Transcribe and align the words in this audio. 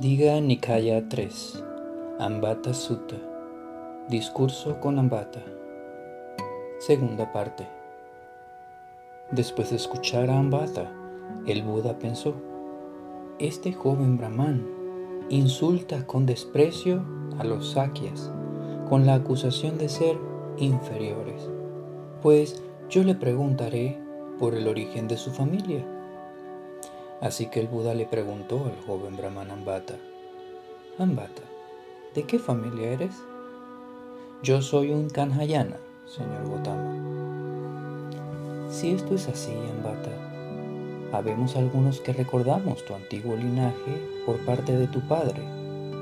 Diga 0.00 0.40
Nikaya 0.40 1.08
3, 1.08 1.62
Ambata 2.18 2.74
Sutta, 2.74 3.14
Discurso 4.08 4.80
con 4.80 4.98
Ambata, 4.98 5.38
segunda 6.80 7.30
parte. 7.30 7.68
Después 9.30 9.70
de 9.70 9.76
escuchar 9.76 10.30
a 10.30 10.38
Ambata, 10.40 10.90
el 11.46 11.62
Buda 11.62 11.96
pensó, 11.96 12.34
este 13.38 13.72
joven 13.72 14.18
brahman 14.18 14.66
insulta 15.28 16.04
con 16.04 16.26
desprecio 16.26 17.04
a 17.38 17.44
los 17.44 17.70
sakyas, 17.70 18.32
con 18.88 19.06
la 19.06 19.14
acusación 19.14 19.78
de 19.78 19.88
ser 19.88 20.18
inferiores, 20.56 21.48
pues 22.20 22.60
yo 22.90 23.04
le 23.04 23.14
preguntaré 23.14 23.96
por 24.40 24.56
el 24.56 24.66
origen 24.66 25.06
de 25.06 25.16
su 25.16 25.30
familia 25.30 25.86
Así 27.20 27.46
que 27.46 27.60
el 27.60 27.68
Buda 27.68 27.94
le 27.94 28.06
preguntó 28.06 28.64
al 28.64 28.84
joven 28.86 29.16
Brahman 29.16 29.50
Ambata, 29.50 29.94
Ambata, 30.98 31.42
¿de 32.14 32.24
qué 32.24 32.38
familia 32.38 32.92
eres? 32.92 33.14
Yo 34.42 34.62
soy 34.62 34.90
un 34.90 35.08
Kanhayana, 35.08 35.76
señor 36.06 36.48
Gotama. 36.48 36.94
Si 38.68 38.90
esto 38.90 39.14
es 39.14 39.28
así, 39.28 39.52
Ambata, 39.76 40.10
habemos 41.12 41.56
algunos 41.56 42.00
que 42.00 42.12
recordamos 42.12 42.84
tu 42.84 42.94
antiguo 42.94 43.36
linaje 43.36 44.22
por 44.26 44.36
parte 44.44 44.76
de 44.76 44.86
tu 44.88 45.00
padre 45.08 45.42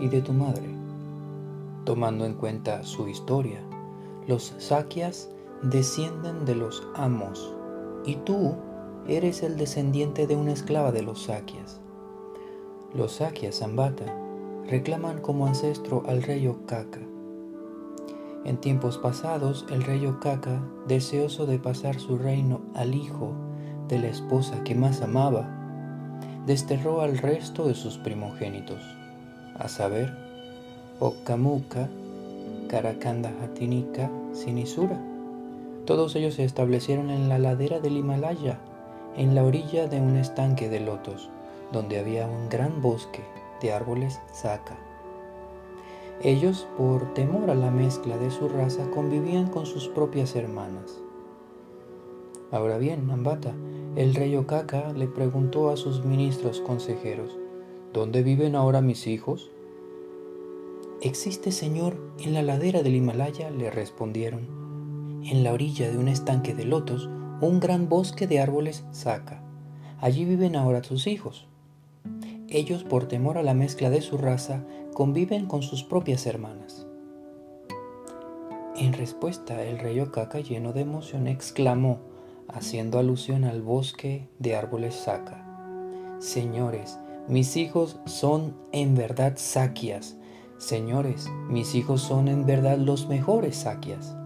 y 0.00 0.08
de 0.08 0.22
tu 0.22 0.32
madre. 0.32 0.68
Tomando 1.84 2.24
en 2.24 2.34
cuenta 2.34 2.82
su 2.82 3.08
historia, 3.08 3.60
los 4.26 4.54
Sakyas 4.58 5.28
descienden 5.62 6.44
de 6.44 6.54
los 6.54 6.82
amos 6.94 7.54
y 8.04 8.16
tú 8.16 8.56
eres 9.08 9.42
el 9.42 9.56
descendiente 9.56 10.26
de 10.26 10.36
una 10.36 10.52
esclava 10.52 10.92
de 10.92 11.02
los 11.02 11.24
Sakyas. 11.24 11.80
Los 12.94 13.12
Sakyas 13.12 13.58
Zambata 13.58 14.04
reclaman 14.68 15.20
como 15.20 15.46
ancestro 15.46 16.04
al 16.06 16.22
rey 16.22 16.46
Okaka. 16.46 17.00
En 18.44 18.58
tiempos 18.58 18.98
pasados, 18.98 19.66
el 19.70 19.82
rey 19.82 20.06
Okaka, 20.06 20.62
deseoso 20.86 21.46
de 21.46 21.58
pasar 21.58 21.98
su 21.98 22.16
reino 22.16 22.60
al 22.74 22.94
hijo 22.94 23.32
de 23.88 23.98
la 23.98 24.08
esposa 24.08 24.62
que 24.64 24.74
más 24.74 25.02
amaba, 25.02 25.48
desterró 26.46 27.00
al 27.00 27.18
resto 27.18 27.66
de 27.66 27.74
sus 27.74 27.98
primogénitos, 27.98 28.82
a 29.58 29.68
saber, 29.68 30.12
Okamuka, 30.98 31.88
Karakanda 32.68 33.32
Hatinika, 33.42 34.10
Sinisura. 34.32 35.00
Todos 35.84 36.14
ellos 36.14 36.34
se 36.34 36.44
establecieron 36.44 37.10
en 37.10 37.28
la 37.28 37.38
ladera 37.38 37.80
del 37.80 37.96
Himalaya 37.96 38.60
en 39.16 39.34
la 39.34 39.44
orilla 39.44 39.86
de 39.86 40.00
un 40.00 40.16
estanque 40.16 40.68
de 40.68 40.80
lotos, 40.80 41.30
donde 41.72 41.98
había 41.98 42.26
un 42.26 42.48
gran 42.48 42.80
bosque 42.80 43.22
de 43.60 43.72
árboles 43.72 44.20
saca. 44.32 44.76
Ellos, 46.22 46.66
por 46.76 47.14
temor 47.14 47.50
a 47.50 47.54
la 47.54 47.70
mezcla 47.70 48.16
de 48.16 48.30
su 48.30 48.48
raza, 48.48 48.88
convivían 48.90 49.48
con 49.48 49.66
sus 49.66 49.88
propias 49.88 50.36
hermanas. 50.36 51.00
Ahora 52.50 52.78
bien, 52.78 53.10
Ambata, 53.10 53.54
el 53.96 54.14
rey 54.14 54.36
Okaka 54.36 54.92
le 54.92 55.06
preguntó 55.08 55.70
a 55.70 55.76
sus 55.76 56.04
ministros 56.04 56.60
consejeros, 56.60 57.36
¿Dónde 57.92 58.22
viven 58.22 58.54
ahora 58.54 58.80
mis 58.80 59.06
hijos? 59.06 59.50
Existe, 61.02 61.52
señor, 61.52 61.96
en 62.20 62.32
la 62.32 62.42
ladera 62.42 62.82
del 62.82 62.94
Himalaya, 62.94 63.50
le 63.50 63.70
respondieron. 63.70 64.46
En 65.24 65.44
la 65.44 65.52
orilla 65.52 65.90
de 65.90 65.98
un 65.98 66.08
estanque 66.08 66.54
de 66.54 66.64
lotos 66.64 67.10
un 67.42 67.58
gran 67.58 67.88
bosque 67.88 68.28
de 68.28 68.38
árboles 68.38 68.84
saca. 68.92 69.42
Allí 70.00 70.24
viven 70.24 70.54
ahora 70.54 70.84
sus 70.84 71.08
hijos. 71.08 71.48
Ellos, 72.48 72.84
por 72.84 73.08
temor 73.08 73.36
a 73.36 73.42
la 73.42 73.52
mezcla 73.52 73.90
de 73.90 74.00
su 74.00 74.16
raza, 74.16 74.64
conviven 74.94 75.46
con 75.46 75.62
sus 75.62 75.82
propias 75.82 76.24
hermanas. 76.26 76.86
En 78.76 78.92
respuesta, 78.92 79.64
el 79.64 79.80
rey 79.80 79.98
Okaka, 79.98 80.38
lleno 80.38 80.72
de 80.72 80.82
emoción, 80.82 81.26
exclamó, 81.26 81.98
haciendo 82.46 83.00
alusión 83.00 83.44
al 83.44 83.60
bosque 83.60 84.28
de 84.38 84.54
árboles 84.54 84.94
saca. 84.94 85.44
Señores, 86.20 87.00
mis 87.26 87.56
hijos 87.56 87.98
son 88.04 88.54
en 88.70 88.94
verdad 88.94 89.32
saquias. 89.36 90.16
Señores, 90.58 91.28
mis 91.48 91.74
hijos 91.74 92.02
son 92.02 92.28
en 92.28 92.46
verdad 92.46 92.78
los 92.78 93.08
mejores 93.08 93.56
saquias 93.56 94.16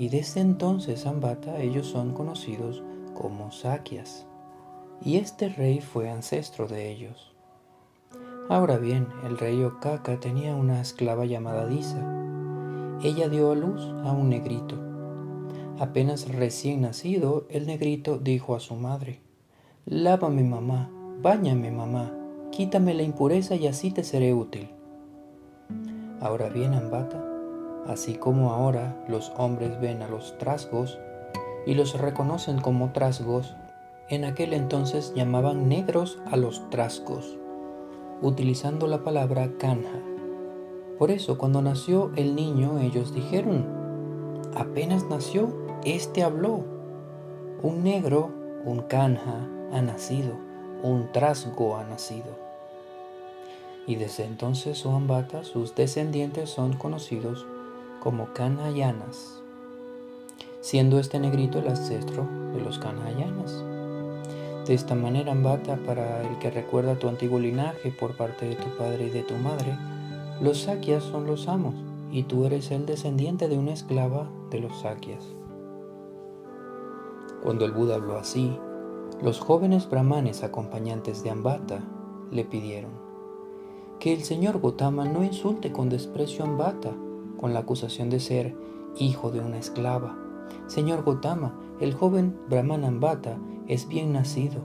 y 0.00 0.08
desde 0.08 0.40
entonces 0.40 1.04
Ambata 1.04 1.60
ellos 1.60 1.86
son 1.86 2.14
conocidos 2.14 2.82
como 3.12 3.52
Sakyas. 3.52 4.26
Y 5.04 5.18
este 5.18 5.50
rey 5.50 5.82
fue 5.82 6.08
ancestro 6.08 6.66
de 6.66 6.90
ellos. 6.90 7.34
Ahora 8.48 8.78
bien, 8.78 9.08
el 9.26 9.36
rey 9.36 9.62
Okaka 9.62 10.18
tenía 10.18 10.56
una 10.56 10.80
esclava 10.80 11.26
llamada 11.26 11.66
Disa. 11.66 12.02
Ella 13.02 13.28
dio 13.28 13.52
a 13.52 13.54
luz 13.54 13.82
a 14.02 14.12
un 14.12 14.30
negrito. 14.30 14.78
Apenas 15.78 16.32
recién 16.32 16.80
nacido, 16.80 17.46
el 17.50 17.66
negrito 17.66 18.16
dijo 18.16 18.56
a 18.56 18.60
su 18.60 18.76
madre, 18.76 19.20
Lávame 19.84 20.44
mamá, 20.44 20.90
báñame 21.20 21.70
mamá, 21.70 22.10
quítame 22.50 22.94
la 22.94 23.02
impureza 23.02 23.54
y 23.54 23.66
así 23.66 23.90
te 23.90 24.02
seré 24.02 24.32
útil. 24.32 24.70
Ahora 26.22 26.48
bien, 26.48 26.72
Ambata, 26.72 27.22
así 27.86 28.14
como 28.14 28.52
ahora 28.52 28.96
los 29.08 29.32
hombres 29.36 29.80
ven 29.80 30.02
a 30.02 30.08
los 30.08 30.36
trasgos 30.38 30.98
y 31.66 31.74
los 31.74 31.98
reconocen 31.98 32.60
como 32.60 32.92
trasgos, 32.92 33.54
en 34.08 34.24
aquel 34.24 34.52
entonces 34.52 35.12
llamaban 35.14 35.68
negros 35.68 36.18
a 36.30 36.36
los 36.36 36.68
trasgos, 36.70 37.38
utilizando 38.22 38.86
la 38.86 39.04
palabra 39.04 39.52
canja. 39.58 40.00
Por 40.98 41.10
eso 41.10 41.38
cuando 41.38 41.62
nació 41.62 42.10
el 42.16 42.34
niño 42.34 42.78
ellos 42.80 43.14
dijeron, 43.14 43.66
apenas 44.54 45.04
nació, 45.04 45.52
éste 45.84 46.22
habló. 46.22 46.64
Un 47.62 47.84
negro, 47.84 48.30
un 48.64 48.80
canja, 48.80 49.48
ha 49.72 49.80
nacido, 49.82 50.32
un 50.82 51.12
trasgo 51.12 51.76
ha 51.76 51.84
nacido. 51.84 52.38
Y 53.86 53.96
desde 53.96 54.24
entonces 54.24 54.84
Oambata, 54.84 55.44
sus 55.44 55.74
descendientes 55.74 56.50
son 56.50 56.74
conocidos 56.74 57.46
como 58.00 58.32
Kanayanas, 58.32 59.40
siendo 60.60 60.98
este 60.98 61.20
negrito 61.20 61.58
el 61.58 61.68
ancestro 61.68 62.26
de 62.54 62.60
los 62.60 62.78
Kanayanas. 62.78 63.62
De 64.66 64.74
esta 64.74 64.94
manera, 64.94 65.32
Ambata, 65.32 65.76
para 65.86 66.22
el 66.22 66.38
que 66.38 66.50
recuerda 66.50 66.98
tu 66.98 67.08
antiguo 67.08 67.38
linaje 67.38 67.90
por 67.90 68.16
parte 68.16 68.48
de 68.48 68.56
tu 68.56 68.68
padre 68.76 69.06
y 69.06 69.10
de 69.10 69.22
tu 69.22 69.34
madre, 69.34 69.76
los 70.40 70.62
Sakyas 70.62 71.04
son 71.04 71.26
los 71.26 71.48
amos, 71.48 71.74
y 72.10 72.22
tú 72.24 72.44
eres 72.46 72.70
el 72.70 72.86
descendiente 72.86 73.48
de 73.48 73.58
una 73.58 73.72
esclava 73.72 74.28
de 74.50 74.60
los 74.60 74.80
Sakyas. 74.80 75.24
Cuando 77.42 77.64
el 77.64 77.72
Buda 77.72 77.96
habló 77.96 78.16
así, 78.16 78.58
los 79.22 79.40
jóvenes 79.40 79.88
brahmanes 79.88 80.42
acompañantes 80.42 81.22
de 81.22 81.30
Ambata 81.30 81.80
le 82.30 82.44
pidieron 82.44 82.90
que 83.98 84.14
el 84.14 84.22
señor 84.22 84.60
Gotama 84.60 85.04
no 85.04 85.22
insulte 85.22 85.72
con 85.72 85.90
desprecio 85.90 86.44
a 86.44 86.48
Ambata, 86.48 86.90
con 87.40 87.54
la 87.54 87.60
acusación 87.60 88.10
de 88.10 88.20
ser 88.20 88.54
hijo 88.98 89.30
de 89.30 89.40
una 89.40 89.56
esclava. 89.56 90.14
Señor 90.66 91.02
Gotama, 91.02 91.54
el 91.80 91.94
joven 91.94 92.36
Brahmanambata 92.50 93.38
es 93.66 93.88
bien 93.88 94.12
nacido, 94.12 94.60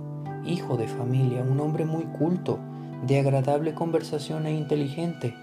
hijo 0.45 0.75
de 0.75 0.89
familia, 0.89 1.41
un 1.49 1.61
hombre 1.61 1.85
muy 1.85 2.03
culto, 2.03 2.59
de 3.07 3.19
agradable 3.19 3.73
conversación 3.73 4.45
e 4.45 4.53
inteligente. 4.53 5.33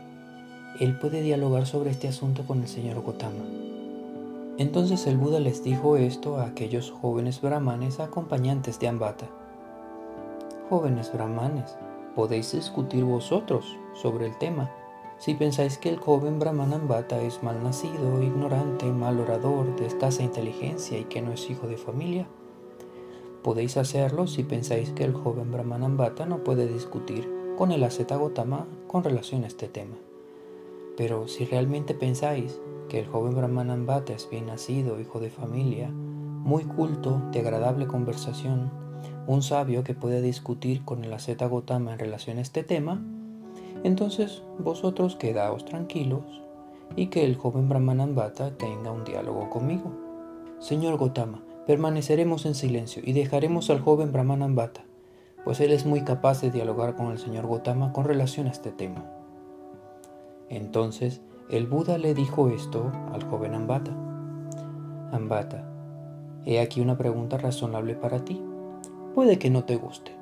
Él 0.78 0.98
puede 0.98 1.22
dialogar 1.22 1.66
sobre 1.66 1.90
este 1.90 2.08
asunto 2.08 2.44
con 2.46 2.60
el 2.60 2.68
señor 2.68 3.00
Gotama. 3.00 3.44
Entonces 4.58 5.06
el 5.06 5.16
Buda 5.16 5.40
les 5.40 5.64
dijo 5.64 5.96
esto 5.96 6.36
a 6.36 6.44
aquellos 6.44 6.90
jóvenes 6.90 7.40
brahmanes 7.40 7.98
acompañantes 7.98 8.78
de 8.78 8.88
Ambata. 8.88 9.26
Jóvenes 10.68 11.10
brahmanes, 11.12 11.76
podéis 12.14 12.52
discutir 12.52 13.04
vosotros 13.04 13.64
sobre 13.94 14.26
el 14.26 14.36
tema 14.38 14.70
si 15.22 15.34
pensáis 15.34 15.78
que 15.78 15.88
el 15.88 15.98
joven 15.98 16.40
Brahmanambata 16.40 17.22
es 17.22 17.44
mal 17.44 17.62
nacido, 17.62 18.20
ignorante, 18.20 18.86
mal 18.86 19.20
orador, 19.20 19.76
de 19.76 19.86
escasa 19.86 20.24
inteligencia 20.24 20.98
y 20.98 21.04
que 21.04 21.22
no 21.22 21.30
es 21.30 21.48
hijo 21.48 21.68
de 21.68 21.76
familia, 21.76 22.26
podéis 23.44 23.76
hacerlo 23.76 24.26
si 24.26 24.42
pensáis 24.42 24.90
que 24.90 25.04
el 25.04 25.12
joven 25.12 25.52
Brahmanambata 25.52 26.26
no 26.26 26.42
puede 26.42 26.66
discutir 26.66 27.30
con 27.56 27.70
el 27.70 27.84
asceta 27.84 28.16
Gotama 28.16 28.66
con 28.88 29.04
relación 29.04 29.44
a 29.44 29.46
este 29.46 29.68
tema. 29.68 29.94
Pero 30.96 31.28
si 31.28 31.44
realmente 31.44 31.94
pensáis 31.94 32.60
que 32.88 32.98
el 32.98 33.06
joven 33.06 33.36
Brahmanambata 33.36 34.14
es 34.14 34.28
bien 34.28 34.46
nacido, 34.46 34.98
hijo 34.98 35.20
de 35.20 35.30
familia, 35.30 35.88
muy 35.92 36.64
culto, 36.64 37.22
de 37.30 37.38
agradable 37.38 37.86
conversación, 37.86 38.72
un 39.28 39.42
sabio 39.42 39.84
que 39.84 39.94
puede 39.94 40.20
discutir 40.20 40.84
con 40.84 41.04
el 41.04 41.12
asceta 41.12 41.46
Gotama 41.46 41.92
en 41.92 42.00
relación 42.00 42.38
a 42.38 42.40
este 42.40 42.64
tema, 42.64 43.00
entonces 43.84 44.42
vosotros 44.58 45.16
quedaos 45.16 45.64
tranquilos 45.64 46.42
y 46.96 47.06
que 47.06 47.24
el 47.24 47.36
joven 47.36 47.68
Brahmanambata 47.68 48.56
tenga 48.56 48.90
un 48.92 49.04
diálogo 49.04 49.50
conmigo. 49.50 49.90
Señor 50.58 50.96
Gotama, 50.96 51.42
permaneceremos 51.66 52.46
en 52.46 52.54
silencio 52.54 53.02
y 53.04 53.12
dejaremos 53.12 53.70
al 53.70 53.80
joven 53.80 54.12
Brahmanambata. 54.12 54.84
pues 55.44 55.58
él 55.60 55.72
es 55.72 55.86
muy 55.86 56.02
capaz 56.02 56.40
de 56.40 56.52
dialogar 56.52 56.94
con 56.94 57.10
el 57.10 57.18
señor 57.18 57.46
Gotama 57.46 57.92
con 57.92 58.04
relación 58.04 58.46
a 58.46 58.50
este 58.50 58.70
tema. 58.70 59.04
Entonces 60.48 61.20
el 61.50 61.66
Buda 61.66 61.98
le 61.98 62.14
dijo 62.14 62.48
esto 62.48 62.92
al 63.12 63.24
joven 63.24 63.54
Ambata. 63.54 63.90
Ambata, 65.10 65.68
he 66.46 66.60
aquí 66.60 66.80
una 66.80 66.96
pregunta 66.96 67.38
razonable 67.38 67.94
para 67.94 68.24
ti. 68.24 68.40
Puede 69.14 69.38
que 69.38 69.50
no 69.50 69.64
te 69.64 69.76
guste, 69.76 70.12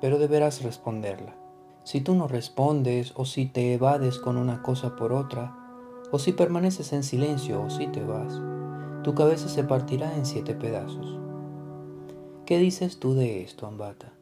pero 0.00 0.18
deberás 0.18 0.62
responderla. 0.62 1.34
Si 1.88 2.02
tú 2.02 2.14
no 2.14 2.28
respondes 2.28 3.14
o 3.16 3.24
si 3.24 3.46
te 3.46 3.72
evades 3.72 4.18
con 4.18 4.36
una 4.36 4.60
cosa 4.60 4.94
por 4.94 5.14
otra, 5.14 5.56
o 6.12 6.18
si 6.18 6.32
permaneces 6.32 6.92
en 6.92 7.02
silencio 7.02 7.62
o 7.62 7.70
si 7.70 7.86
te 7.86 8.04
vas, 8.04 8.42
tu 9.02 9.14
cabeza 9.14 9.48
se 9.48 9.64
partirá 9.64 10.14
en 10.14 10.26
siete 10.26 10.52
pedazos. 10.52 11.18
¿Qué 12.44 12.58
dices 12.58 13.00
tú 13.00 13.14
de 13.14 13.40
esto, 13.40 13.66
Ambata? 13.66 14.12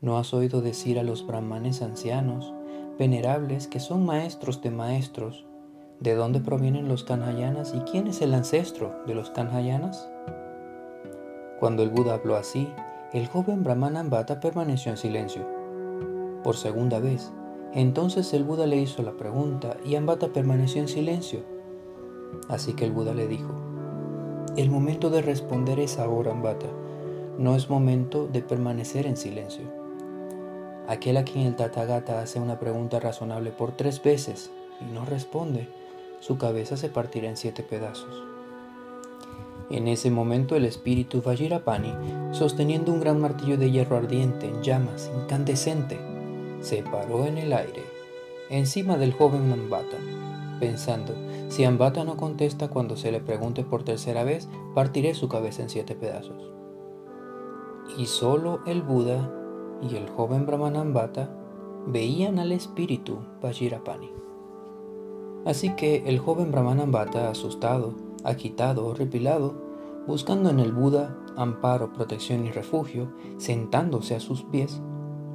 ¿No 0.00 0.18
has 0.18 0.34
oído 0.34 0.60
decir 0.60 0.98
a 0.98 1.04
los 1.04 1.24
brahmanes 1.24 1.82
ancianos, 1.82 2.52
venerables, 2.98 3.68
que 3.68 3.78
son 3.78 4.04
maestros 4.04 4.60
de 4.60 4.72
maestros, 4.72 5.46
de 6.00 6.16
dónde 6.16 6.40
provienen 6.40 6.88
los 6.88 7.04
kanhayanas 7.04 7.74
y 7.76 7.78
quién 7.88 8.08
es 8.08 8.22
el 8.22 8.34
ancestro 8.34 9.04
de 9.06 9.14
los 9.14 9.30
kanhayanas? 9.30 10.10
Cuando 11.60 11.84
el 11.84 11.90
Buda 11.90 12.14
habló 12.14 12.34
así, 12.34 12.68
el 13.12 13.28
joven 13.28 13.62
brahman 13.62 13.96
Ambata 13.96 14.40
permaneció 14.40 14.90
en 14.90 14.98
silencio. 14.98 15.61
Por 16.42 16.56
segunda 16.56 16.98
vez, 16.98 17.32
entonces 17.72 18.34
el 18.34 18.44
Buda 18.44 18.66
le 18.66 18.76
hizo 18.76 19.02
la 19.02 19.12
pregunta 19.12 19.76
y 19.84 19.94
Ambata 19.94 20.28
permaneció 20.28 20.82
en 20.82 20.88
silencio. 20.88 21.40
Así 22.48 22.74
que 22.74 22.84
el 22.84 22.92
Buda 22.92 23.14
le 23.14 23.28
dijo, 23.28 23.52
el 24.56 24.70
momento 24.70 25.08
de 25.08 25.22
responder 25.22 25.80
es 25.80 25.98
ahora, 25.98 26.32
Ambata, 26.32 26.66
no 27.38 27.56
es 27.56 27.70
momento 27.70 28.26
de 28.26 28.42
permanecer 28.42 29.06
en 29.06 29.16
silencio. 29.16 29.64
Aquel 30.88 31.16
a 31.16 31.24
quien 31.24 31.46
el 31.46 31.56
Tathagata 31.56 32.20
hace 32.20 32.40
una 32.40 32.58
pregunta 32.58 33.00
razonable 33.00 33.50
por 33.50 33.72
tres 33.72 34.02
veces 34.02 34.50
y 34.80 34.92
no 34.92 35.06
responde, 35.06 35.68
su 36.20 36.36
cabeza 36.36 36.76
se 36.76 36.88
partirá 36.88 37.30
en 37.30 37.36
siete 37.36 37.62
pedazos. 37.62 38.24
En 39.70 39.88
ese 39.88 40.10
momento 40.10 40.54
el 40.54 40.66
espíritu 40.66 41.22
Vajirapani, 41.22 41.94
sosteniendo 42.32 42.92
un 42.92 43.00
gran 43.00 43.20
martillo 43.20 43.56
de 43.56 43.70
hierro 43.70 43.96
ardiente 43.96 44.46
en 44.46 44.62
llamas, 44.62 45.10
incandescente, 45.22 45.98
se 46.62 46.82
paró 46.82 47.26
en 47.26 47.36
el 47.36 47.52
aire, 47.52 47.82
encima 48.48 48.96
del 48.96 49.12
joven 49.12 49.52
Ambata, 49.52 49.98
pensando, 50.60 51.12
si 51.48 51.64
Ambata 51.64 52.04
no 52.04 52.16
contesta 52.16 52.68
cuando 52.68 52.96
se 52.96 53.12
le 53.12 53.20
pregunte 53.20 53.64
por 53.64 53.82
tercera 53.82 54.24
vez, 54.24 54.48
partiré 54.74 55.14
su 55.14 55.28
cabeza 55.28 55.62
en 55.62 55.68
siete 55.68 55.94
pedazos. 55.94 56.50
Y 57.98 58.06
solo 58.06 58.60
el 58.64 58.82
Buda 58.82 59.30
y 59.82 59.96
el 59.96 60.08
joven 60.08 60.46
Brahmanambata 60.46 61.28
veían 61.86 62.38
al 62.38 62.52
espíritu 62.52 63.18
Vajirapani. 63.42 64.10
Así 65.44 65.74
que 65.74 66.04
el 66.06 66.20
joven 66.20 66.52
Brahmanambata, 66.52 67.28
asustado, 67.28 67.94
agitado, 68.22 68.86
horripilado, 68.86 69.54
buscando 70.06 70.48
en 70.48 70.60
el 70.60 70.72
Buda 70.72 71.18
amparo, 71.36 71.92
protección 71.92 72.46
y 72.46 72.52
refugio, 72.52 73.12
sentándose 73.38 74.14
a 74.14 74.20
sus 74.20 74.44
pies, 74.44 74.80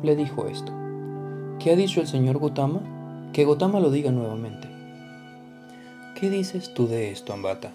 le 0.02 0.16
dijo 0.16 0.46
esto. 0.46 0.72
¿Qué 1.60 1.72
ha 1.72 1.76
dicho 1.76 2.02
el 2.02 2.08
señor 2.08 2.38
Gotama? 2.38 2.82
Que 3.34 3.44
Gotama 3.44 3.80
lo 3.80 3.90
diga 3.90 4.12
nuevamente. 4.12 4.68
¿Qué 6.20 6.30
dices 6.30 6.72
tú 6.76 6.88
de 6.88 7.10
esto, 7.12 7.34
Ambata? 7.34 7.72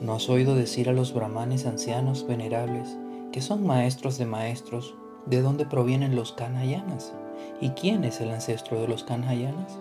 ¿No 0.00 0.14
has 0.14 0.28
oído 0.28 0.54
decir 0.54 0.88
a 0.88 0.92
los 0.92 1.12
brahmanes 1.12 1.66
ancianos 1.66 2.24
venerables 2.28 2.96
que 3.32 3.42
son 3.42 3.66
maestros 3.66 4.18
de 4.18 4.26
maestros 4.26 4.94
de 5.26 5.42
dónde 5.42 5.66
provienen 5.66 6.14
los 6.14 6.32
Kanhayanas? 6.32 7.12
¿Y 7.60 7.70
quién 7.70 8.04
es 8.04 8.20
el 8.20 8.30
ancestro 8.30 8.80
de 8.80 8.86
los 8.86 9.02
Kanhayanas? 9.02 9.76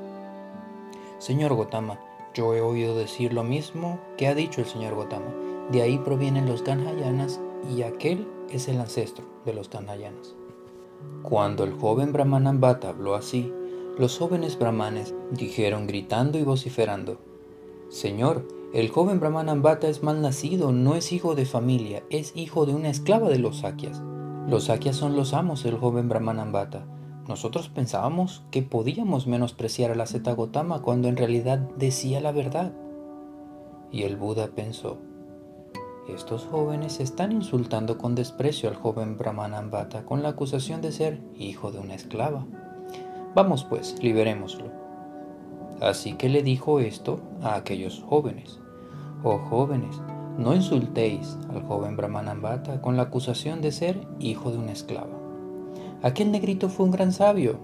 Señor 1.19 1.53
Gotama, 1.53 1.99
yo 2.33 2.55
he 2.55 2.61
oído 2.61 2.97
decir 2.97 3.33
lo 3.33 3.43
mismo 3.43 3.99
que 4.17 4.27
ha 4.27 4.33
dicho 4.33 4.61
el 4.61 4.67
señor 4.67 4.95
Gotama. 4.95 5.31
De 5.71 5.83
ahí 5.83 5.99
provienen 5.99 6.47
los 6.47 6.63
Kanhayanas 6.63 7.39
y 7.75 7.83
aquel 7.83 8.27
es 8.49 8.67
el 8.67 8.81
ancestro 8.81 9.25
de 9.45 9.53
los 9.53 9.69
Kanhayanas. 9.69 10.33
Cuando 11.23 11.63
el 11.63 11.73
joven 11.73 12.13
Brahmanambata 12.13 12.89
habló 12.89 13.15
así, 13.15 13.51
los 13.97 14.17
jóvenes 14.17 14.59
brahmanes 14.59 15.15
dijeron 15.31 15.87
gritando 15.87 16.37
y 16.37 16.43
vociferando, 16.43 17.19
Señor, 17.89 18.47
el 18.73 18.89
joven 18.89 19.19
Brahmanambata 19.19 19.87
es 19.87 20.03
mal 20.03 20.21
nacido, 20.21 20.71
no 20.71 20.95
es 20.95 21.11
hijo 21.11 21.35
de 21.35 21.45
familia, 21.45 22.03
es 22.09 22.33
hijo 22.35 22.65
de 22.65 22.75
una 22.75 22.89
esclava 22.89 23.29
de 23.29 23.39
los 23.39 23.59
sakyas. 23.59 24.03
Los 24.47 24.65
sakyas 24.65 24.95
son 24.95 25.15
los 25.15 25.33
amos 25.33 25.63
del 25.63 25.77
joven 25.77 26.09
Brahmanambata. 26.09 26.85
Nosotros 27.27 27.69
pensábamos 27.69 28.43
que 28.51 28.61
podíamos 28.61 29.25
menospreciar 29.25 29.91
a 29.91 29.95
la 29.95 30.05
Zeta 30.05 30.33
Gotama 30.33 30.81
cuando 30.81 31.07
en 31.07 31.17
realidad 31.17 31.59
decía 31.77 32.21
la 32.21 32.31
verdad. 32.31 32.73
Y 33.91 34.03
el 34.03 34.15
Buda 34.15 34.49
pensó, 34.53 34.97
estos 36.07 36.45
jóvenes 36.45 36.99
están 36.99 37.31
insultando 37.31 37.97
con 37.97 38.15
desprecio 38.15 38.69
al 38.69 38.75
joven 38.75 39.17
Brahmanambata 39.17 40.05
con 40.05 40.23
la 40.23 40.29
acusación 40.29 40.81
de 40.81 40.91
ser 40.91 41.21
hijo 41.37 41.71
de 41.71 41.79
una 41.79 41.95
esclava. 41.95 42.45
Vamos 43.35 43.65
pues, 43.65 44.01
liberémoslo. 44.01 44.71
Así 45.81 46.13
que 46.13 46.29
le 46.29 46.43
dijo 46.43 46.79
esto 46.79 47.19
a 47.41 47.55
aquellos 47.55 48.03
jóvenes. 48.07 48.59
Oh 49.23 49.37
jóvenes, 49.37 50.01
no 50.37 50.55
insultéis 50.55 51.37
al 51.49 51.61
joven 51.63 51.97
Brahmanambata 51.97 52.81
con 52.81 52.95
la 52.95 53.03
acusación 53.03 53.61
de 53.61 53.71
ser 53.71 54.07
hijo 54.19 54.51
de 54.51 54.57
una 54.57 54.71
esclava. 54.71 55.17
Aquel 56.03 56.31
negrito 56.31 56.69
fue 56.69 56.85
un 56.85 56.91
gran 56.91 57.11
sabio. 57.11 57.59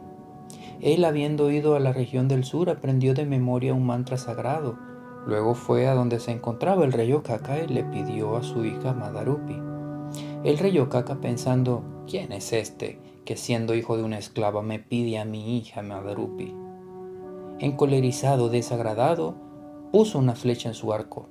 Él, 0.81 1.05
habiendo 1.05 1.49
ido 1.49 1.75
a 1.75 1.79
la 1.79 1.93
región 1.93 2.27
del 2.27 2.43
sur, 2.43 2.69
aprendió 2.69 3.13
de 3.13 3.25
memoria 3.25 3.73
un 3.73 3.85
mantra 3.85 4.17
sagrado 4.17 4.77
Luego 5.25 5.55
fue 5.55 5.87
a 5.87 5.93
donde 5.93 6.19
se 6.19 6.31
encontraba 6.31 6.83
el 6.83 6.91
rey 6.91 7.13
Okaka 7.13 7.59
y 7.59 7.67
le 7.67 7.83
pidió 7.83 8.35
a 8.35 8.43
su 8.43 8.65
hija 8.65 8.93
Madarupi. 8.93 9.61
El 10.43 10.57
rey 10.57 10.77
Okaka 10.79 11.21
pensando, 11.21 11.83
¿quién 12.07 12.31
es 12.33 12.51
este 12.51 12.99
que 13.23 13.37
siendo 13.37 13.73
hijo 13.73 13.95
de 13.95 14.03
una 14.03 14.17
esclava 14.17 14.61
me 14.61 14.79
pide 14.79 15.17
a 15.17 15.25
mi 15.25 15.57
hija 15.57 15.81
Madarupi? 15.81 16.53
Encolerizado, 17.59 18.49
desagradado, 18.49 19.35
puso 19.91 20.19
una 20.19 20.35
flecha 20.35 20.67
en 20.67 20.75
su 20.75 20.91
arco, 20.91 21.29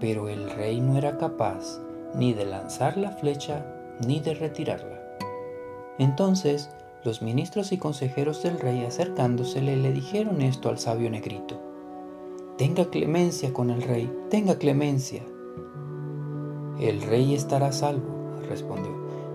pero 0.00 0.28
el 0.28 0.50
rey 0.50 0.80
no 0.80 0.98
era 0.98 1.16
capaz 1.16 1.80
ni 2.14 2.34
de 2.34 2.44
lanzar 2.44 2.98
la 2.98 3.12
flecha 3.12 3.64
ni 4.06 4.20
de 4.20 4.34
retirarla. 4.34 5.00
Entonces 5.98 6.70
los 7.04 7.22
ministros 7.22 7.72
y 7.72 7.78
consejeros 7.78 8.42
del 8.42 8.58
rey 8.58 8.84
acercándosele 8.84 9.76
le 9.76 9.92
dijeron 9.92 10.42
esto 10.42 10.68
al 10.68 10.78
sabio 10.78 11.08
negrito. 11.08 11.65
Tenga 12.58 12.86
clemencia 12.86 13.52
con 13.52 13.68
el 13.68 13.82
rey, 13.82 14.10
tenga 14.30 14.56
clemencia. 14.56 15.22
El 16.80 17.02
rey 17.02 17.34
estará 17.34 17.70
salvo, 17.70 18.40
respondió. 18.48 18.92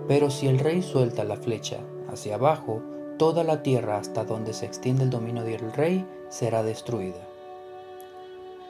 Pero 0.08 0.32
si 0.32 0.48
el 0.48 0.58
rey 0.58 0.82
suelta 0.82 1.24
la 1.24 1.36
flecha 1.36 1.82
hacia 2.12 2.34
abajo, 2.34 2.82
toda 3.20 3.44
la 3.44 3.62
tierra 3.62 3.98
hasta 3.98 4.24
donde 4.24 4.54
se 4.54 4.66
extiende 4.66 5.04
el 5.04 5.12
dominio 5.12 5.44
del 5.44 5.72
rey 5.72 6.04
será 6.30 6.64
destruida. 6.64 7.28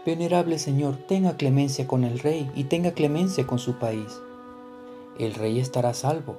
Venerable 0.05 0.59
Señor, 0.59 0.97
tenga 0.97 1.37
clemencia 1.37 1.87
con 1.87 2.03
el 2.03 2.19
rey 2.19 2.51
y 2.53 2.65
tenga 2.65 2.91
clemencia 2.91 3.47
con 3.47 3.57
su 3.57 3.79
país. 3.79 4.19
El 5.17 5.33
rey 5.33 5.61
estará 5.61 5.93
salvo, 5.93 6.35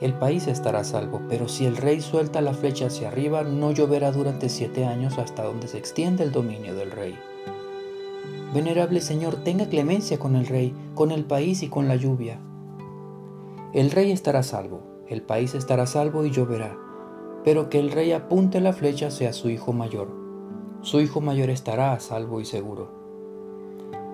el 0.00 0.14
país 0.14 0.46
estará 0.46 0.84
salvo, 0.84 1.22
pero 1.28 1.48
si 1.48 1.66
el 1.66 1.76
rey 1.76 2.00
suelta 2.02 2.40
la 2.40 2.54
flecha 2.54 2.86
hacia 2.86 3.08
arriba, 3.08 3.42
no 3.42 3.72
lloverá 3.72 4.12
durante 4.12 4.48
siete 4.48 4.84
años 4.84 5.18
hasta 5.18 5.42
donde 5.42 5.66
se 5.66 5.78
extiende 5.78 6.22
el 6.22 6.30
dominio 6.30 6.76
del 6.76 6.92
rey. 6.92 7.18
Venerable 8.54 9.02
Señor, 9.02 9.36
tenga 9.44 9.66
clemencia 9.66 10.18
con 10.18 10.34
el 10.34 10.46
rey, 10.46 10.74
con 10.94 11.10
el 11.10 11.24
país 11.24 11.62
y 11.62 11.68
con 11.68 11.86
la 11.86 11.96
lluvia. 11.96 12.40
El 13.74 13.90
rey 13.90 14.10
estará 14.10 14.42
salvo, 14.42 14.80
el 15.06 15.20
país 15.20 15.54
estará 15.54 15.84
salvo 15.86 16.24
y 16.24 16.30
lloverá, 16.30 16.74
pero 17.44 17.68
que 17.68 17.78
el 17.78 17.90
rey 17.90 18.12
apunte 18.12 18.60
la 18.60 18.72
flecha 18.72 19.08
hacia 19.08 19.34
su 19.34 19.50
hijo 19.50 19.74
mayor. 19.74 20.08
Su 20.80 21.00
hijo 21.00 21.20
mayor 21.20 21.50
estará 21.50 21.92
a 21.92 22.00
salvo 22.00 22.40
y 22.40 22.46
seguro. 22.46 22.88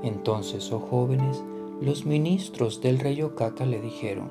Entonces, 0.03 0.73
oh 0.73 0.81
jóvenes, 0.81 1.45
los 1.81 2.05
ministros 2.05 2.81
del 2.81 2.99
rey 2.99 3.23
Okaka 3.23 3.67
le 3.67 3.81
dijeron, 3.81 4.31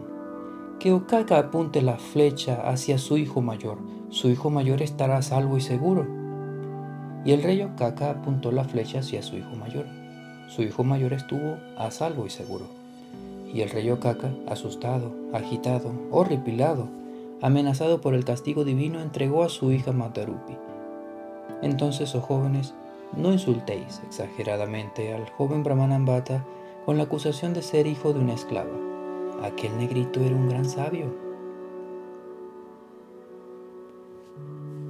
que 0.79 0.91
Okaka 0.91 1.37
apunte 1.39 1.81
la 1.81 1.97
flecha 1.97 2.67
hacia 2.67 2.97
su 2.97 3.17
hijo 3.17 3.41
mayor, 3.41 3.77
su 4.09 4.29
hijo 4.29 4.49
mayor 4.49 4.81
estará 4.81 5.17
a 5.17 5.21
salvo 5.21 5.55
y 5.55 5.61
seguro. 5.61 6.22
Y 7.25 7.31
el 7.31 7.41
rey 7.41 7.61
Okaka 7.61 8.09
apuntó 8.09 8.51
la 8.51 8.63
flecha 8.63 8.99
hacia 8.99 9.23
su 9.23 9.37
hijo 9.37 9.55
mayor. 9.55 9.85
Su 10.47 10.61
hijo 10.61 10.83
mayor 10.83 11.13
estuvo 11.13 11.57
a 11.77 11.89
salvo 11.91 12.25
y 12.25 12.29
seguro. 12.29 12.65
Y 13.53 13.61
el 13.61 13.69
rey 13.69 13.89
Okaka, 13.89 14.31
asustado, 14.47 15.11
agitado, 15.31 15.91
horripilado, 16.11 16.87
amenazado 17.41 18.01
por 18.01 18.13
el 18.13 18.25
castigo 18.25 18.63
divino, 18.63 19.01
entregó 19.01 19.43
a 19.43 19.49
su 19.49 19.71
hija 19.71 19.91
Matarupi. 19.91 20.57
Entonces, 21.61 22.13
oh 22.15 22.21
jóvenes, 22.21 22.73
no 23.15 23.31
insultéis 23.31 24.01
exageradamente 24.05 25.13
al 25.13 25.29
joven 25.29 25.63
Brahmanambata 25.63 26.43
con 26.85 26.97
la 26.97 27.03
acusación 27.03 27.53
de 27.53 27.61
ser 27.61 27.87
hijo 27.87 28.11
de 28.11 28.19
una 28.19 28.33
esclava. 28.33 28.71
Aquel 29.43 29.77
negrito 29.77 30.19
era 30.19 30.35
un 30.35 30.49
gran 30.49 30.65
sabio. 30.65 31.22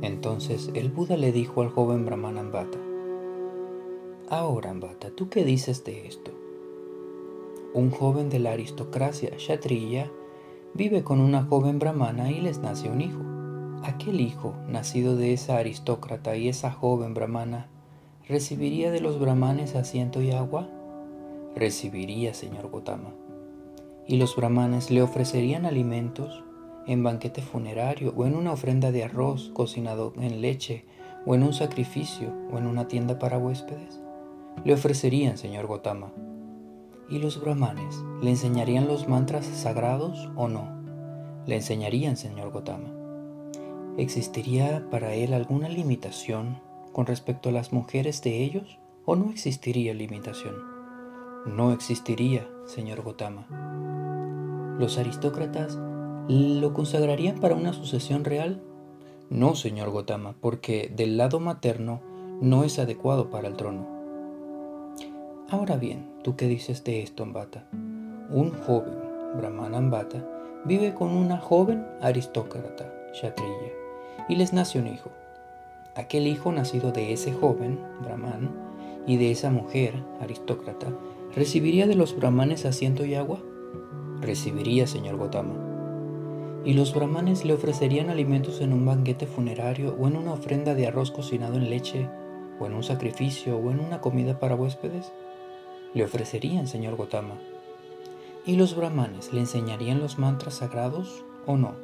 Entonces 0.03 0.69
el 0.73 0.89
Buda 0.89 1.15
le 1.15 1.31
dijo 1.31 1.61
al 1.61 1.69
joven 1.69 2.05
Brahman 2.05 2.37
Ambata, 2.37 2.77
Ahora 4.29 4.71
Ambata, 4.71 5.11
¿tú 5.11 5.29
qué 5.29 5.45
dices 5.45 5.85
de 5.85 6.07
esto? 6.07 6.31
Un 7.73 7.89
joven 7.89 8.29
de 8.29 8.39
la 8.39 8.51
aristocracia 8.51 9.31
Kshatriya 9.31 10.11
vive 10.73 11.05
con 11.05 11.21
una 11.21 11.43
joven 11.45 11.79
brahmana 11.79 12.31
y 12.31 12.41
les 12.41 12.59
nace 12.59 12.89
un 12.89 12.99
hijo. 12.99 13.21
Aquel 13.83 14.19
hijo, 14.19 14.53
nacido 14.67 15.15
de 15.15 15.31
esa 15.31 15.55
aristócrata 15.57 16.35
y 16.35 16.49
esa 16.49 16.69
joven 16.69 17.13
brahmana, 17.13 17.69
¿recibiría 18.27 18.91
de 18.91 18.99
los 18.99 19.21
brahmanes 19.21 19.73
asiento 19.73 20.21
y 20.21 20.31
agua? 20.31 20.67
Recibiría, 21.55 22.33
señor 22.33 22.69
Gotama. 22.69 23.11
Y 24.05 24.17
los 24.17 24.35
brahmanes 24.35 24.91
le 24.91 25.01
ofrecerían 25.01 25.65
alimentos 25.65 26.43
en 26.87 27.03
banquete 27.03 27.41
funerario 27.41 28.13
o 28.15 28.25
en 28.25 28.35
una 28.35 28.51
ofrenda 28.51 28.91
de 28.91 29.03
arroz 29.03 29.51
cocinado 29.53 30.13
en 30.17 30.41
leche 30.41 30.85
o 31.25 31.35
en 31.35 31.43
un 31.43 31.53
sacrificio 31.53 32.33
o 32.51 32.57
en 32.57 32.67
una 32.67 32.87
tienda 32.87 33.19
para 33.19 33.37
huéspedes. 33.37 34.01
Le 34.63 34.73
ofrecerían, 34.73 35.37
señor 35.37 35.67
Gotama. 35.67 36.11
¿Y 37.09 37.19
los 37.19 37.41
brahmanes 37.41 38.03
le 38.21 38.29
enseñarían 38.29 38.87
los 38.87 39.07
mantras 39.07 39.45
sagrados 39.45 40.29
o 40.35 40.47
no? 40.47 40.67
Le 41.45 41.55
enseñarían, 41.55 42.17
señor 42.17 42.51
Gotama. 42.51 42.89
¿Existiría 43.97 44.87
para 44.89 45.13
él 45.13 45.33
alguna 45.33 45.69
limitación 45.69 46.61
con 46.91 47.05
respecto 47.05 47.49
a 47.49 47.51
las 47.51 47.73
mujeres 47.73 48.21
de 48.21 48.43
ellos 48.43 48.79
o 49.05 49.15
no 49.15 49.29
existiría 49.29 49.93
limitación? 49.93 50.55
No 51.45 51.73
existiría, 51.73 52.47
señor 52.65 53.01
Gotama. 53.01 53.45
Los 54.79 54.97
aristócratas 54.97 55.77
¿Lo 56.29 56.73
consagrarían 56.73 57.39
para 57.39 57.55
una 57.55 57.73
sucesión 57.73 58.23
real? 58.23 58.61
No, 59.29 59.55
señor 59.55 59.89
Gotama, 59.89 60.35
porque 60.39 60.89
del 60.95 61.17
lado 61.17 61.41
materno 61.41 61.99
no 62.39 62.63
es 62.63 62.79
adecuado 62.79 63.29
para 63.29 63.49
el 63.49 63.57
trono. 63.57 63.85
Ahora 65.49 65.75
bien, 65.75 66.09
¿tú 66.23 66.37
qué 66.37 66.47
dices 66.47 66.85
de 66.85 67.03
esto, 67.03 67.23
Ambata? 67.23 67.67
Un 68.29 68.51
joven, 68.65 68.93
Brahman 69.35 69.75
Ambata, 69.75 70.25
vive 70.63 70.93
con 70.93 71.09
una 71.09 71.39
joven 71.39 71.85
aristócrata, 72.01 72.89
Kshatriya, 73.11 73.73
y 74.29 74.37
les 74.37 74.53
nace 74.53 74.79
un 74.79 74.87
hijo. 74.87 75.11
Aquel 75.97 76.25
hijo 76.25 76.53
nacido 76.53 76.93
de 76.93 77.11
ese 77.11 77.33
joven, 77.33 77.81
Brahman, 78.01 78.49
y 79.05 79.17
de 79.17 79.29
esa 79.31 79.49
mujer, 79.49 80.01
aristócrata, 80.21 80.87
¿recibiría 81.35 81.85
de 81.85 81.95
los 81.95 82.15
brahmanes 82.15 82.63
asiento 82.65 83.03
y 83.03 83.15
agua? 83.15 83.39
Recibiría, 84.21 84.87
señor 84.87 85.17
Gotama 85.17 85.72
y 86.65 86.73
los 86.73 86.93
brahmanes 86.93 87.43
le 87.43 87.53
ofrecerían 87.53 88.09
alimentos 88.09 88.61
en 88.61 88.73
un 88.73 88.85
banquete 88.85 89.27
funerario 89.27 89.95
o 89.99 90.07
en 90.07 90.15
una 90.15 90.33
ofrenda 90.33 90.75
de 90.75 90.87
arroz 90.87 91.11
cocinado 91.11 91.55
en 91.55 91.69
leche, 91.69 92.07
o 92.59 92.65
en 92.65 92.73
un 92.73 92.83
sacrificio 92.83 93.57
o 93.57 93.71
en 93.71 93.79
una 93.79 93.99
comida 93.99 94.39
para 94.39 94.55
huéspedes? 94.55 95.11
Le 95.93 96.03
ofrecerían, 96.03 96.67
señor 96.67 96.95
Gotama. 96.95 97.35
¿Y 98.45 98.55
los 98.55 98.75
brahmanes 98.75 99.33
le 99.33 99.41
enseñarían 99.41 99.99
los 99.99 100.17
mantras 100.17 100.55
sagrados 100.55 101.23
o 101.45 101.57
no? 101.57 101.75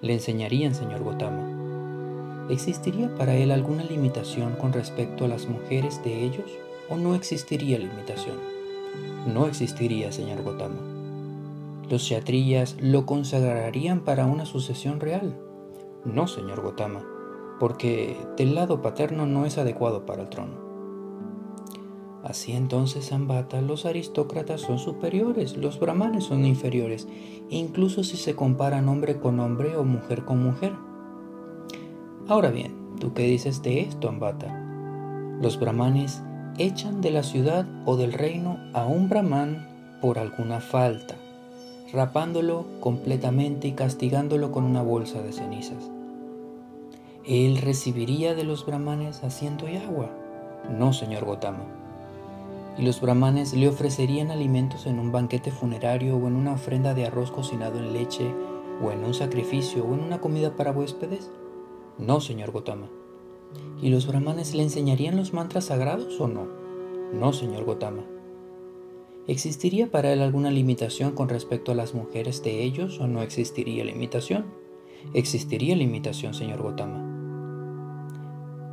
Le 0.00 0.14
enseñarían, 0.14 0.74
señor 0.74 1.02
Gotama. 1.02 2.46
¿Existiría 2.50 3.14
para 3.14 3.34
él 3.34 3.50
alguna 3.50 3.84
limitación 3.84 4.54
con 4.54 4.72
respecto 4.72 5.24
a 5.24 5.28
las 5.28 5.48
mujeres 5.48 6.02
de 6.02 6.24
ellos 6.24 6.50
o 6.88 6.96
no 6.96 7.14
existiría 7.14 7.78
limitación? 7.78 8.36
No 9.26 9.46
existiría, 9.46 10.12
señor 10.12 10.42
Gotama. 10.42 10.97
¿Los 11.90 12.02
kshatriyas 12.02 12.76
lo 12.80 13.06
consagrarían 13.06 14.00
para 14.00 14.26
una 14.26 14.44
sucesión 14.44 15.00
real? 15.00 15.40
No, 16.04 16.26
señor 16.26 16.60
Gotama, 16.60 17.02
porque 17.58 18.14
del 18.36 18.54
lado 18.54 18.82
paterno 18.82 19.24
no 19.24 19.46
es 19.46 19.56
adecuado 19.56 20.04
para 20.04 20.22
el 20.22 20.28
trono. 20.28 20.68
Así 22.22 22.52
entonces, 22.52 23.10
Ambata, 23.10 23.62
los 23.62 23.86
aristócratas 23.86 24.60
son 24.60 24.78
superiores, 24.78 25.56
los 25.56 25.80
brahmanes 25.80 26.24
son 26.24 26.44
inferiores, 26.44 27.08
incluso 27.48 28.04
si 28.04 28.18
se 28.18 28.36
comparan 28.36 28.86
hombre 28.90 29.18
con 29.18 29.40
hombre 29.40 29.74
o 29.76 29.84
mujer 29.84 30.26
con 30.26 30.42
mujer. 30.42 30.74
Ahora 32.26 32.50
bien, 32.50 32.76
¿tú 33.00 33.14
qué 33.14 33.22
dices 33.22 33.62
de 33.62 33.80
esto, 33.80 34.10
Ambata? 34.10 34.54
Los 35.40 35.58
brahmanes 35.58 36.22
echan 36.58 37.00
de 37.00 37.12
la 37.12 37.22
ciudad 37.22 37.66
o 37.86 37.96
del 37.96 38.12
reino 38.12 38.58
a 38.74 38.84
un 38.84 39.08
brahman 39.08 39.98
por 40.02 40.18
alguna 40.18 40.60
falta 40.60 41.16
rapándolo 41.92 42.66
completamente 42.80 43.68
y 43.68 43.72
castigándolo 43.72 44.52
con 44.52 44.64
una 44.64 44.82
bolsa 44.82 45.22
de 45.22 45.32
cenizas. 45.32 45.90
¿Él 47.24 47.58
recibiría 47.58 48.34
de 48.34 48.44
los 48.44 48.66
brahmanes 48.66 49.22
asiento 49.22 49.68
y 49.68 49.76
agua? 49.76 50.10
No, 50.70 50.92
señor 50.92 51.24
Gotama. 51.24 51.64
¿Y 52.78 52.82
los 52.82 53.00
brahmanes 53.00 53.54
le 53.54 53.68
ofrecerían 53.68 54.30
alimentos 54.30 54.86
en 54.86 54.98
un 54.98 55.12
banquete 55.12 55.50
funerario 55.50 56.16
o 56.16 56.28
en 56.28 56.36
una 56.36 56.52
ofrenda 56.52 56.94
de 56.94 57.06
arroz 57.06 57.30
cocinado 57.30 57.78
en 57.78 57.92
leche 57.92 58.32
o 58.82 58.92
en 58.92 59.04
un 59.04 59.14
sacrificio 59.14 59.84
o 59.84 59.94
en 59.94 60.00
una 60.00 60.20
comida 60.20 60.56
para 60.56 60.72
huéspedes? 60.72 61.30
No, 61.98 62.20
señor 62.20 62.52
Gotama. 62.52 62.88
¿Y 63.80 63.88
los 63.88 64.06
brahmanes 64.06 64.54
le 64.54 64.62
enseñarían 64.62 65.16
los 65.16 65.32
mantras 65.32 65.66
sagrados 65.66 66.20
o 66.20 66.28
no? 66.28 66.46
No, 67.12 67.32
señor 67.32 67.64
Gotama. 67.64 68.04
¿Existiría 69.28 69.90
para 69.90 70.10
él 70.10 70.22
alguna 70.22 70.50
limitación 70.50 71.12
con 71.12 71.28
respecto 71.28 71.70
a 71.72 71.74
las 71.74 71.92
mujeres 71.92 72.42
de 72.42 72.62
ellos 72.62 72.98
o 72.98 73.06
no 73.06 73.20
existiría 73.20 73.84
limitación? 73.84 74.46
Existiría 75.12 75.76
limitación, 75.76 76.32
señor 76.32 76.62
Gotama. 76.62 77.04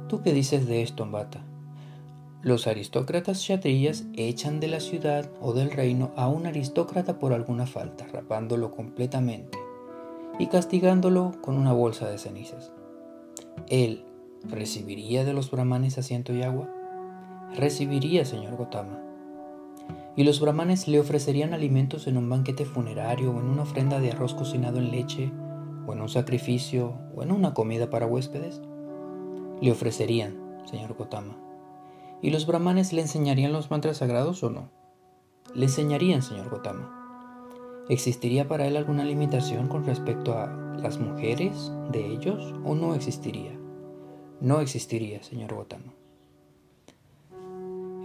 ¿Tú 0.07 0.21
qué 0.21 0.31
dices 0.31 0.65
de 0.65 0.81
esto, 0.81 1.03
Ambata? 1.03 1.43
Los 2.41 2.67
aristócratas 2.67 3.39
kshatriyas 3.39 4.05
echan 4.15 4.61
de 4.61 4.69
la 4.69 4.79
ciudad 4.79 5.29
o 5.41 5.51
del 5.51 5.71
reino 5.71 6.13
a 6.15 6.29
un 6.29 6.45
aristócrata 6.45 7.19
por 7.19 7.33
alguna 7.33 7.65
falta, 7.65 8.07
rapándolo 8.07 8.71
completamente 8.71 9.57
y 10.39 10.47
castigándolo 10.47 11.33
con 11.41 11.57
una 11.57 11.73
bolsa 11.73 12.09
de 12.09 12.17
cenizas. 12.17 12.71
¿Él 13.67 14.05
recibiría 14.45 15.25
de 15.25 15.33
los 15.33 15.51
brahmanes 15.51 15.97
asiento 15.97 16.33
y 16.33 16.43
agua? 16.43 16.69
Recibiría, 17.57 18.23
señor 18.23 18.55
Gotama 18.55 19.04
y 20.15 20.23
los 20.23 20.39
brahmanes 20.39 20.87
le 20.87 20.99
ofrecerían 20.99 21.53
alimentos 21.53 22.07
en 22.07 22.17
un 22.17 22.29
banquete 22.29 22.65
funerario 22.65 23.31
o 23.31 23.39
en 23.39 23.47
una 23.47 23.63
ofrenda 23.63 23.99
de 23.99 24.11
arroz 24.11 24.33
cocinado 24.33 24.77
en 24.77 24.91
leche, 24.91 25.31
o 25.85 25.93
en 25.93 26.01
un 26.01 26.09
sacrificio, 26.09 26.97
o 27.15 27.23
en 27.23 27.31
una 27.31 27.53
comida 27.53 27.89
para 27.89 28.07
huéspedes. 28.07 28.61
Le 29.61 29.71
ofrecerían, 29.71 30.61
señor 30.65 30.95
Gotama. 30.95 31.37
¿Y 32.21 32.29
los 32.29 32.47
brahmanes 32.47 32.93
le 32.93 33.01
enseñarían 33.01 33.51
los 33.51 33.69
mantras 33.69 33.97
sagrados 33.97 34.41
o 34.43 34.49
no? 34.49 34.69
Le 35.53 35.65
enseñarían, 35.65 36.21
señor 36.21 36.49
Gotama. 36.49 37.01
¿Existiría 37.89 38.47
para 38.47 38.65
él 38.67 38.77
alguna 38.77 39.03
limitación 39.03 39.67
con 39.67 39.85
respecto 39.85 40.33
a 40.33 40.47
las 40.81 40.99
mujeres 40.99 41.71
de 41.91 42.07
ellos 42.07 42.53
o 42.63 42.73
no 42.73 42.95
existiría? 42.95 43.51
No 44.39 44.59
existiría, 44.59 45.21
señor 45.23 45.53
Gotama. 45.53 45.94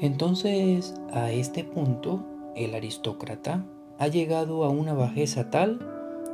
Entonces, 0.00 0.94
a 1.12 1.30
este 1.30 1.62
punto, 1.62 2.24
el 2.56 2.74
aristócrata 2.74 3.66
ha 3.98 4.08
llegado 4.08 4.64
a 4.64 4.70
una 4.70 4.94
bajeza 4.94 5.50
tal 5.50 5.78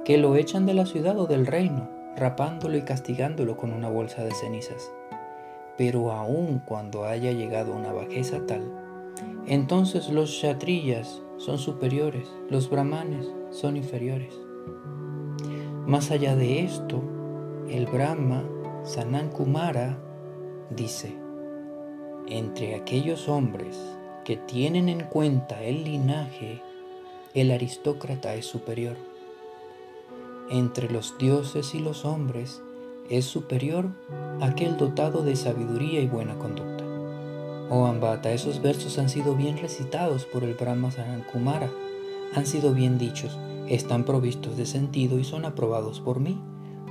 que 0.05 0.19
lo 0.19 0.37
echan 0.37 0.67
de 0.67 0.75
la 0.75 0.87
ciudad 0.87 1.19
o 1.19 1.27
del 1.27 1.47
reino, 1.47 1.91
rapándolo 2.17 2.77
y 2.77 2.83
castigándolo 2.83 3.57
con 3.57 3.73
una 3.73 3.89
bolsa 3.89 4.23
de 4.23 4.31
cenizas. 4.31 4.93
Pero 5.77 6.13
aun 6.13 6.61
cuando 6.61 7.07
haya 7.07 7.33
llegado 7.33 7.73
a 7.73 7.77
una 7.77 7.93
bajeza 7.93 8.47
tal, 8.47 8.71
entonces 9.49 10.11
los 10.11 10.31
kshatriyas 10.31 11.23
son 11.37 11.59
superiores, 11.59 12.29
los 12.49 12.71
brahmanes 12.71 13.27
son 13.51 13.77
inferiores. 13.77 14.33
Más 15.87 16.13
allá 16.13 16.37
de 16.37 16.63
esto, 16.63 17.03
el 17.69 17.87
Brahma, 17.87 18.45
Sanankumara, 18.85 19.99
Kumara, 19.99 19.99
dice, 20.71 21.26
entre 22.29 22.75
aquellos 22.75 23.29
hombres 23.29 23.79
que 24.25 24.37
tienen 24.37 24.89
en 24.89 25.05
cuenta 25.05 25.63
el 25.63 25.85
linaje, 25.85 26.61
el 27.35 27.51
aristócrata 27.51 28.35
es 28.35 28.47
superior. 28.47 28.97
Entre 30.51 30.91
los 30.91 31.17
dioses 31.19 31.75
y 31.75 31.79
los 31.79 32.05
hombres 32.05 32.63
es 33.09 33.25
superior 33.25 33.87
aquel 34.41 34.77
dotado 34.77 35.23
de 35.23 35.37
sabiduría 35.37 36.01
y 36.01 36.09
buena 36.09 36.37
conducta. 36.37 36.85
Oh 37.71 37.87
Ambata, 37.87 38.33
esos 38.33 38.63
versos 38.63 38.99
han 38.99 39.09
sido 39.09 39.35
bien 39.35 39.59
recitados 39.59 40.25
por 40.25 40.45
el 40.45 40.55
Brahma 40.55 40.91
Sanankumara, 40.91 41.71
han 42.35 42.47
sido 42.47 42.75
bien 42.75 42.99
dichos, 42.99 43.39
están 43.69 44.05
provistos 44.05 44.57
de 44.57 44.67
sentido 44.67 45.19
y 45.19 45.25
son 45.25 45.45
aprobados 45.45 46.01
por 46.01 46.21
mí, 46.21 46.41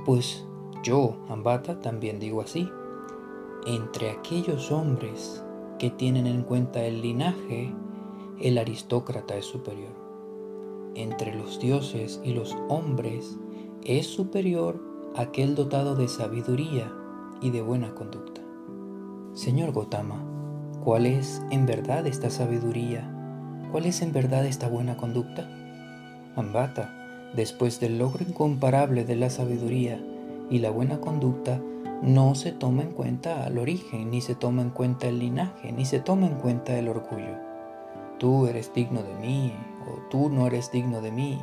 pues 0.04 0.44
yo, 0.82 1.16
Ambata, 1.28 1.80
también 1.80 2.18
digo 2.18 2.40
así 2.40 2.70
entre 3.66 4.10
aquellos 4.10 4.70
hombres 4.70 5.44
que 5.80 5.90
tienen 5.90 6.28
en 6.28 6.42
cuenta 6.42 6.84
el 6.84 7.02
linaje, 7.02 7.74
el 8.40 8.58
aristócrata 8.58 9.36
es 9.36 9.44
superior. 9.44 9.92
Entre 10.94 11.34
los 11.34 11.58
dioses 11.58 12.20
y 12.24 12.32
los 12.32 12.56
hombres 12.68 13.36
es 13.84 14.06
superior 14.06 14.80
aquel 15.16 15.56
dotado 15.56 15.96
de 15.96 16.06
sabiduría 16.06 16.92
y 17.40 17.50
de 17.50 17.60
buena 17.60 17.92
conducta. 17.94 18.40
Señor 19.32 19.72
Gotama, 19.72 20.24
¿cuál 20.84 21.04
es 21.04 21.42
en 21.50 21.66
verdad 21.66 22.06
esta 22.06 22.30
sabiduría? 22.30 23.12
¿Cuál 23.72 23.86
es 23.86 24.00
en 24.00 24.12
verdad 24.12 24.46
esta 24.46 24.68
buena 24.68 24.96
conducta? 24.96 25.50
Ambata, 26.36 27.32
después 27.34 27.80
del 27.80 27.98
logro 27.98 28.24
incomparable 28.26 29.04
de 29.04 29.16
la 29.16 29.28
sabiduría 29.28 30.00
y 30.50 30.60
la 30.60 30.70
buena 30.70 31.00
conducta, 31.00 31.60
no 32.02 32.34
se 32.34 32.52
toma 32.52 32.82
en 32.82 32.90
cuenta 32.90 33.46
el 33.46 33.58
origen, 33.58 34.10
ni 34.10 34.20
se 34.20 34.34
toma 34.34 34.62
en 34.62 34.70
cuenta 34.70 35.08
el 35.08 35.18
linaje, 35.18 35.72
ni 35.72 35.84
se 35.84 36.00
toma 36.00 36.26
en 36.26 36.34
cuenta 36.34 36.78
el 36.78 36.88
orgullo. 36.88 37.36
Tú 38.18 38.46
eres 38.46 38.72
digno 38.74 39.02
de 39.02 39.14
mí, 39.14 39.52
o 39.86 40.08
tú 40.10 40.28
no 40.28 40.46
eres 40.46 40.70
digno 40.70 41.00
de 41.00 41.10
mí. 41.10 41.38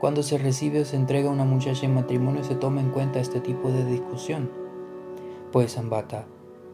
Cuando 0.00 0.22
se 0.22 0.38
recibe 0.38 0.80
o 0.80 0.84
se 0.84 0.96
entrega 0.96 1.30
a 1.30 1.32
una 1.32 1.44
muchacha 1.44 1.86
en 1.86 1.94
matrimonio 1.94 2.44
se 2.44 2.54
toma 2.54 2.80
en 2.80 2.90
cuenta 2.90 3.18
este 3.18 3.40
tipo 3.40 3.70
de 3.70 3.84
discusión. 3.84 4.50
Pues, 5.52 5.78
Ambata, 5.78 6.26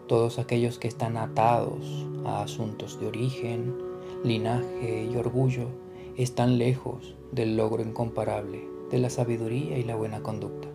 todos 0.09 0.39
aquellos 0.39 0.79
que 0.79 0.89
están 0.89 1.17
atados 1.17 2.07
a 2.25 2.43
asuntos 2.43 2.99
de 3.01 3.07
origen, 3.07 3.77
linaje 4.25 5.09
y 5.11 5.17
orgullo, 5.17 5.69
están 6.17 6.59
lejos 6.59 7.15
del 7.31 7.57
logro 7.57 7.83
incomparable 7.83 8.69
de 8.91 8.99
la 8.99 9.09
sabiduría 9.09 9.79
y 9.79 9.85
la 9.85 9.97
buena 9.97 10.23
conducta. 10.23 10.69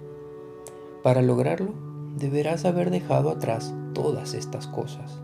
Para 1.04 1.22
lograrlo, 1.22 1.74
deberás 2.18 2.66
haber 2.66 2.90
dejado 2.90 3.30
atrás 3.30 3.74
todas 3.94 4.34
estas 4.34 4.68
cosas. 4.68 5.22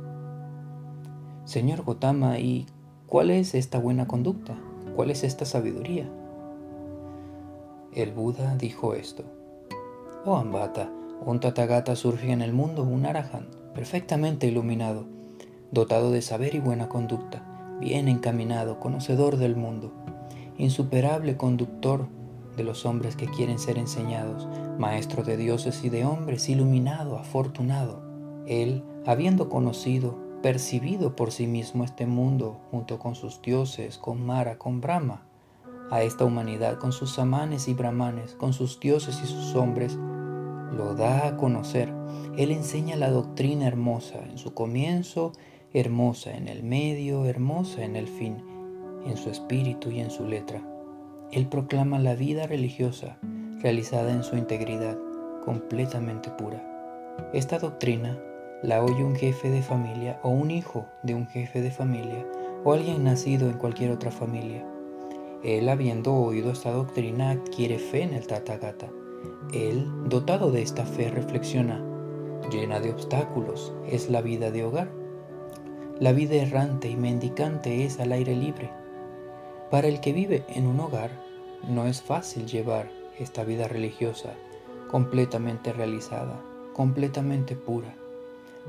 Señor 1.45 1.83
Gotama, 1.83 2.39
¿y 2.39 2.67
cuál 3.07 3.31
es 3.31 3.55
esta 3.55 3.79
buena 3.79 4.07
conducta? 4.07 4.55
¿Cuál 4.95 5.09
es 5.09 5.23
esta 5.23 5.45
sabiduría? 5.45 6.09
El 7.93 8.11
Buda 8.11 8.55
dijo 8.55 8.93
esto. 8.93 9.23
Oh 10.25 10.37
Ambata, 10.37 10.89
un 11.25 11.39
Tathagata 11.39 11.95
surge 11.95 12.31
en 12.31 12.41
el 12.41 12.53
mundo, 12.53 12.83
un 12.83 13.05
Arahan, 13.05 13.47
perfectamente 13.73 14.47
iluminado, 14.47 15.05
dotado 15.71 16.11
de 16.11 16.21
saber 16.21 16.55
y 16.55 16.59
buena 16.59 16.89
conducta, 16.89 17.77
bien 17.79 18.07
encaminado, 18.07 18.79
conocedor 18.79 19.37
del 19.37 19.55
mundo, 19.55 19.91
insuperable 20.57 21.37
conductor 21.37 22.07
de 22.55 22.63
los 22.63 22.85
hombres 22.85 23.15
que 23.15 23.27
quieren 23.27 23.59
ser 23.59 23.77
enseñados, 23.77 24.47
maestro 24.77 25.23
de 25.23 25.37
dioses 25.37 25.83
y 25.83 25.89
de 25.89 26.05
hombres, 26.05 26.49
iluminado, 26.49 27.17
afortunado. 27.17 28.01
Él, 28.47 28.83
habiendo 29.05 29.49
conocido, 29.49 30.17
percibido 30.41 31.15
por 31.15 31.31
sí 31.31 31.47
mismo 31.47 31.83
este 31.83 32.05
mundo 32.05 32.59
junto 32.69 32.99
con 32.99 33.15
sus 33.15 33.41
dioses, 33.41 33.97
con 33.97 34.25
Mara, 34.25 34.57
con 34.57 34.81
Brahma, 34.81 35.25
a 35.89 36.01
esta 36.01 36.25
humanidad 36.25 36.79
con 36.79 36.91
sus 36.91 37.17
amanes 37.19 37.67
y 37.67 37.73
brahmanes, 37.73 38.35
con 38.35 38.53
sus 38.53 38.79
dioses 38.79 39.21
y 39.23 39.27
sus 39.27 39.55
hombres, 39.55 39.97
lo 40.75 40.95
da 40.95 41.27
a 41.27 41.37
conocer. 41.37 41.93
Él 42.37 42.51
enseña 42.51 42.95
la 42.95 43.11
doctrina 43.11 43.67
hermosa 43.67 44.19
en 44.29 44.37
su 44.37 44.53
comienzo, 44.53 45.33
hermosa 45.73 46.35
en 46.35 46.47
el 46.47 46.63
medio, 46.63 47.25
hermosa 47.25 47.83
en 47.83 47.95
el 47.95 48.07
fin, 48.07 48.43
en 49.05 49.17
su 49.17 49.29
espíritu 49.29 49.91
y 49.91 49.99
en 49.99 50.11
su 50.11 50.25
letra. 50.25 50.72
Él 51.33 51.47
proclama 51.47 51.97
la 51.97 52.13
vida 52.13 52.45
religiosa 52.45 53.17
realizada 53.59 54.11
en 54.11 54.23
su 54.23 54.37
integridad, 54.37 54.95
completamente 55.43 56.29
pura. 56.29 56.61
Esta 57.33 57.57
doctrina 57.57 58.19
la 58.61 58.83
oye 58.83 59.03
un 59.03 59.15
jefe 59.15 59.49
de 59.49 59.63
familia 59.63 60.19
o 60.21 60.29
un 60.29 60.51
hijo 60.51 60.85
de 61.01 61.15
un 61.15 61.25
jefe 61.25 61.61
de 61.61 61.71
familia 61.71 62.23
o 62.63 62.73
alguien 62.73 63.03
nacido 63.03 63.49
en 63.49 63.57
cualquier 63.57 63.89
otra 63.89 64.11
familia. 64.11 64.63
Él, 65.43 65.69
habiendo 65.69 66.13
oído 66.13 66.51
esta 66.51 66.71
doctrina, 66.71 67.31
adquiere 67.31 67.79
fe 67.79 68.03
en 68.03 68.13
el 68.13 68.27
Tathagata. 68.27 68.91
Él, 69.53 69.89
dotado 70.05 70.51
de 70.51 70.61
esta 70.61 70.85
fe, 70.85 71.09
reflexiona, 71.09 71.83
llena 72.51 72.79
de 72.79 72.91
obstáculos, 72.91 73.73
es 73.89 74.07
la 74.07 74.21
vida 74.21 74.51
de 74.51 74.65
hogar. 74.65 74.91
La 75.99 76.13
vida 76.13 76.35
errante 76.35 76.89
y 76.89 76.95
mendicante 76.95 77.85
es 77.85 77.99
al 77.99 78.11
aire 78.11 78.35
libre. 78.35 78.82
Para 79.73 79.87
el 79.87 80.01
que 80.01 80.13
vive 80.13 80.45
en 80.49 80.67
un 80.67 80.79
hogar, 80.79 81.09
no 81.67 81.87
es 81.87 82.03
fácil 82.03 82.45
llevar 82.45 82.91
esta 83.17 83.43
vida 83.43 83.67
religiosa 83.67 84.29
completamente 84.91 85.73
realizada, 85.73 86.39
completamente 86.73 87.55
pura, 87.55 87.95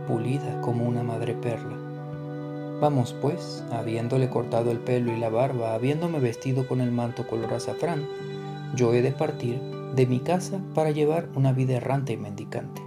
pulida 0.08 0.62
como 0.62 0.88
una 0.88 1.02
madre 1.02 1.34
perla. 1.34 1.76
Vamos 2.80 3.14
pues, 3.20 3.62
habiéndole 3.70 4.30
cortado 4.30 4.70
el 4.70 4.78
pelo 4.78 5.12
y 5.12 5.18
la 5.18 5.28
barba, 5.28 5.74
habiéndome 5.74 6.20
vestido 6.20 6.66
con 6.66 6.80
el 6.80 6.90
manto 6.90 7.26
color 7.26 7.52
azafrán, 7.52 8.08
yo 8.74 8.94
he 8.94 9.02
de 9.02 9.12
partir 9.12 9.60
de 9.94 10.06
mi 10.06 10.20
casa 10.20 10.58
para 10.74 10.90
llevar 10.90 11.28
una 11.34 11.52
vida 11.52 11.74
errante 11.74 12.14
y 12.14 12.16
mendicante. 12.16 12.84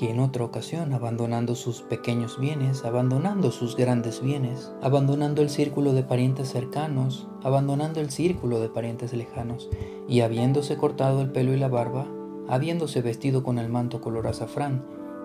Y 0.00 0.06
en 0.06 0.20
otra 0.20 0.44
ocasión, 0.44 0.94
abandonando 0.94 1.54
sus 1.54 1.82
pequeños 1.82 2.38
bienes, 2.40 2.84
abandonando 2.84 3.50
sus 3.50 3.76
grandes 3.76 4.22
bienes, 4.22 4.72
abandonando 4.82 5.42
el 5.42 5.50
círculo 5.50 5.92
de 5.92 6.02
parientes 6.02 6.50
cercanos, 6.50 7.28
abandonando 7.42 8.00
el 8.00 8.10
círculo 8.10 8.58
de 8.58 8.68
parientes 8.68 9.12
lejanos, 9.12 9.68
y 10.08 10.20
habiéndose 10.20 10.76
cortado 10.76 11.20
el 11.20 11.30
pelo 11.30 11.52
y 11.52 11.58
la 11.58 11.68
barba, 11.68 12.06
habiéndose 12.48 13.02
vestido 13.02 13.42
con 13.42 13.58
el 13.58 13.68
manto 13.68 14.00
color 14.00 14.26
azafrán, 14.26 14.84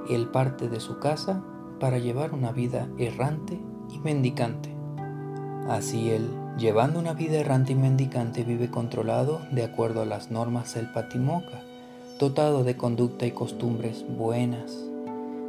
él 0.09 0.27
parte 0.29 0.69
de 0.69 0.79
su 0.79 0.99
casa 0.99 1.43
para 1.79 1.97
llevar 1.99 2.33
una 2.33 2.51
vida 2.51 2.89
errante 2.97 3.59
y 3.93 3.99
mendicante. 3.99 4.75
Así 5.67 6.09
él, 6.09 6.29
llevando 6.57 6.99
una 6.99 7.13
vida 7.13 7.37
errante 7.37 7.73
y 7.73 7.75
mendicante, 7.75 8.43
vive 8.43 8.69
controlado 8.69 9.41
de 9.51 9.63
acuerdo 9.63 10.01
a 10.01 10.05
las 10.05 10.31
normas 10.31 10.73
del 10.75 10.91
Patimoca, 10.91 11.61
dotado 12.17 12.63
de 12.63 12.75
conducta 12.75 13.27
y 13.27 13.31
costumbres 13.31 14.03
buenas, 14.09 14.75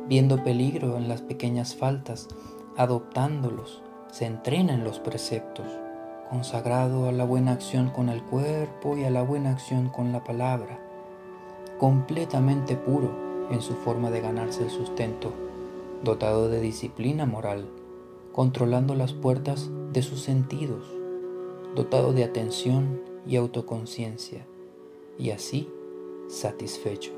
viendo 0.07 0.44
peligro 0.44 0.98
en 0.98 1.09
las 1.09 1.22
pequeñas 1.22 1.74
faltas, 1.74 2.28
adoptándolos, 2.76 3.83
se 4.12 4.26
entrena 4.26 4.74
en 4.74 4.85
los 4.85 4.98
preceptos, 4.98 5.66
consagrado 6.28 7.09
a 7.09 7.12
la 7.12 7.24
buena 7.24 7.52
acción 7.52 7.88
con 7.88 8.11
el 8.11 8.22
cuerpo 8.22 8.98
y 8.98 9.04
a 9.04 9.11
la 9.11 9.22
buena 9.22 9.50
acción 9.50 9.88
con 9.88 10.12
la 10.12 10.24
palabra, 10.24 10.78
completamente 11.78 12.76
puro 12.76 13.48
en 13.50 13.62
su 13.62 13.72
forma 13.72 14.11
de 14.11 14.20
ganarse 14.20 14.64
el 14.64 14.70
sustento, 14.70 15.33
dotado 16.04 16.50
de 16.50 16.61
disciplina 16.61 17.24
moral, 17.24 17.66
controlando 18.33 18.94
las 18.94 19.14
puertas 19.14 19.70
de 19.94 20.02
sus 20.02 20.20
sentidos, 20.20 20.85
dotado 21.74 22.12
de 22.12 22.24
atención 22.24 23.00
y 23.26 23.37
autoconciencia, 23.37 24.46
y 25.18 25.31
así 25.31 25.68
satisfecho. 26.28 27.10